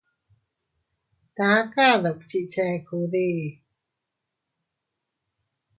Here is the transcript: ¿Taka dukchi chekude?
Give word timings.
¿Taka 1.35 1.87
dukchi 2.03 2.39
chekude? 2.51 3.27